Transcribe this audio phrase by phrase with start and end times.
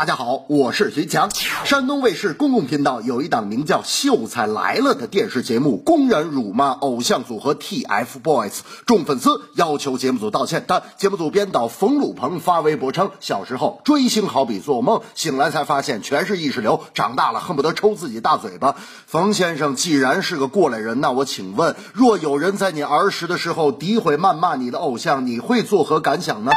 [0.00, 1.28] 大家好，我是徐强。
[1.66, 10.64] 山东卫视公共频道有一档名叫《秀才来了》的电视节目，公然辱骂偶像组合 TFBOYS，众粉丝要求节目组道歉。
[10.66, 18.76] 但节目组编导冯鲁鹏发微博称，小时候追星好比做梦，醒来才发现全是意识流，长大了恨不得抽自己大嘴巴。
[19.04, 26.52] 冯先生既然是个过来人，那我请问，若有人在你儿时的时候诋毁谩骂你的偶像，你会作何感想呢？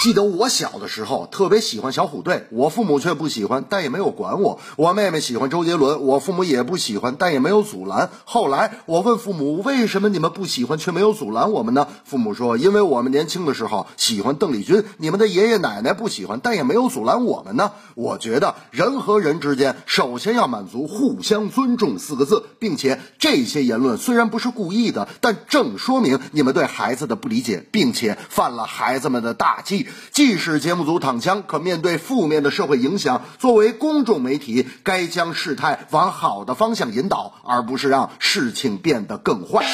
[0.00, 4.60] 记得我小的时候特别喜欢小虎队，我父母却不喜欢，但也没有管我。
[4.76, 8.08] 我妹妹喜欢周杰伦，我父母也不喜欢，但也没有阻拦。
[8.24, 11.88] 后来我问父母，为什么你们不喜欢却没有阻拦我们呢？
[12.04, 17.72] 父母说，因为我们年轻的时候喜欢邓丽君，你们的爷爷奶奶不喜欢，但也没有阻拦我们呢。
[17.96, 29.87] 我觉得人和人之间首先要满足互相尊重四个字，并且这些言论虽然不是故意的，但正说明你们对孩子的不理解，并且犯了孩子们的大忌。
[30.10, 39.64] 即使节目组躺枪，可面对负面的社会影响，作为公众媒体，该将事态往好的方向引导，而不是让事情变得更坏。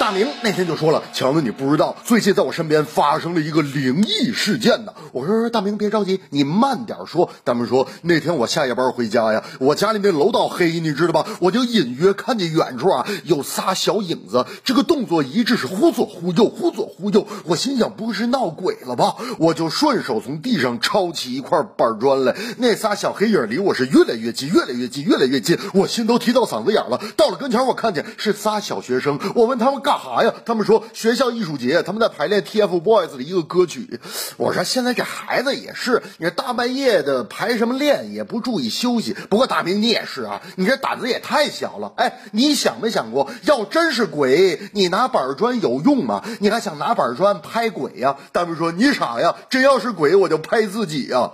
[0.00, 11.26] 大明那天就说了：“强子，你不知道，最近在我身边发生了一个灵异事件呢。”我说：“大明别着急，你慢点说。”大明说：“那天我下夜班回家呀，我家里那楼道黑，你知道吧？
[11.38, 17.26] 我就隐约看见远处啊有仨小影子，这个动作一致是忽左忽右，忽左忽右。
[17.44, 19.16] 我心想，不会是闹鬼了吧？
[19.38, 26.98] 我就顺手从地上抄起一块板砖来，那仨小黑影离我是越来越近，越来越近，越来越近，我心都提到嗓子眼了。
[27.18, 29.89] 到了跟前，我看见是仨小学生，我问他们干。
[29.90, 30.32] 干啥呀？
[30.46, 33.98] 他们说学校艺术节，他们在排练 TFBOYS 的一个歌曲。
[34.36, 39.16] 我说现在这孩子也是，你说大半夜的排什么练，也不注意休息。
[39.28, 41.92] 不过大明你也是啊，你这胆子也太小了。
[41.96, 46.22] 哎，你想没想过，要真是鬼，你拿板砖有用吗？
[46.38, 48.16] 你还想拿板砖拍鬼呀？
[48.30, 51.32] 大明说你傻呀，真要是鬼，我就拍自己呀。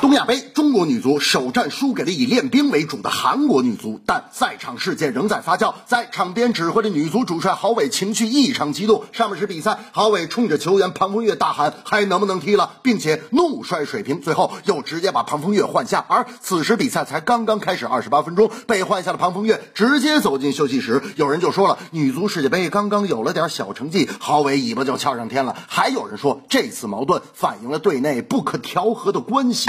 [0.00, 5.74] 东亚杯，中国女足首战输给了以练兵为主的韩国女足，但赛场事件仍在发酵。
[5.84, 9.04] 在场边指挥的女足主帅郝伟情绪异常激动。
[9.12, 16.02] 上半时比赛，郝伟冲着球员庞凤月大喊：“还能不能踢了？”并且怒摔水瓶，最后又直接把庞凤月换下。
[16.08, 21.02] 而此时比赛才刚刚开始二十八分钟，被换下的庞凤月直接走进休息室。
[21.16, 25.54] 有人就说了，女足世界杯刚刚有了点小成绩，郝伟尾巴就翘上天了。
[25.68, 29.66] 还有人说，这次矛盾反映了队内不可调和的关系。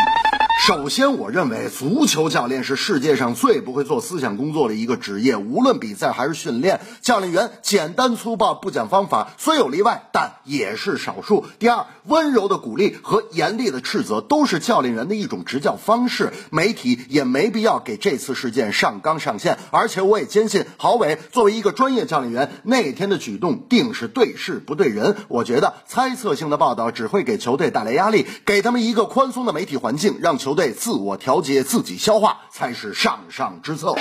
[0.60, 5.36] 首先，我认为足球教练是世界上最不会做思想工作的一个职业。
[5.36, 11.46] 无论比赛还是训练，教练员简单粗暴、不讲方法，虽有例外，但也是少数。
[11.58, 16.32] 第二，温柔的鼓励和严厉的斥责都是教练员的一种执教方式。
[16.52, 19.58] 媒体也没必要给这次事件上纲上线。
[19.72, 25.16] 而且，我也坚信郝伟作为一个专业教练员，那天的举动定是对事不对人。
[25.28, 30.52] 我觉得猜测性的报道只会给球队带来压力，给他们一个宽松的媒体环境，让球。
[30.54, 33.94] 队自我调节、自己消化才是上上之策。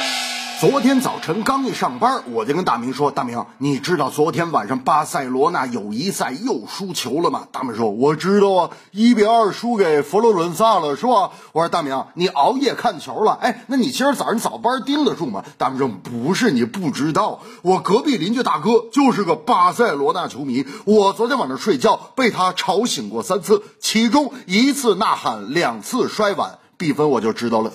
[0.61, 13.39] 昨天早晨刚一上班，我就跟大明说：“大明，你知道昨天晚上巴塞罗那友谊赛又输球了吗？”大明说：“我知道啊，一比二输给佛罗伦萨了，是吧？”我说：“大明，你熬夜看球了？
[13.41, 27.73] 哎，那你今儿早上早班盯得住吗？”大明说：“不是你不知道，我隔壁邻居大哥就是个巴塞罗那球迷，我昨天晚上睡觉被他吵醒过三次，其中一次呐喊，两次摔碗，比分我就知道了。”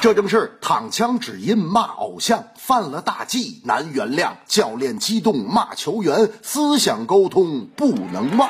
[0.00, 4.30] 这正是躺枪只因骂偶像，犯了大忌难原谅。
[4.46, 8.48] 教练激动骂球员，思想沟通不能忘。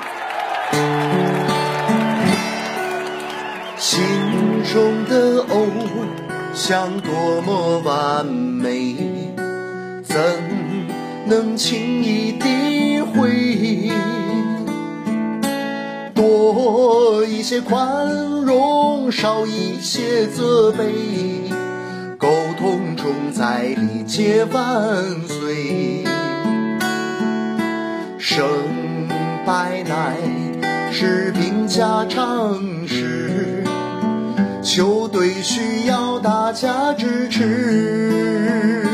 [3.78, 4.02] 心
[4.70, 5.66] 中的偶
[6.54, 9.32] 像多么完美，
[10.04, 10.16] 怎
[11.26, 13.90] 能轻易诋毁？
[16.14, 18.06] 多一些宽
[18.44, 21.37] 容，少一些责备，
[23.38, 24.66] 在理解万
[25.28, 26.04] 岁。
[28.18, 28.44] 胜
[29.46, 30.16] 败乃
[30.90, 33.62] 是兵家常事，
[34.60, 38.84] 球队需要大家支持，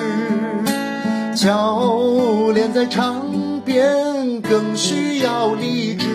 [1.34, 3.24] 教练在场
[3.64, 6.06] 边更需要理智。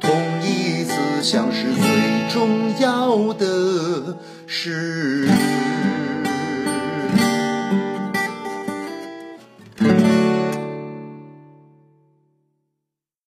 [0.00, 0.10] 统
[0.42, 0.92] 一思
[1.22, 4.16] 想是最重要的
[4.48, 5.28] 事。